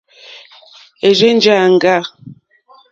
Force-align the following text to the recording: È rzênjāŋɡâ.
È 1.07 1.09
rzênjāŋɡâ. 1.17 1.95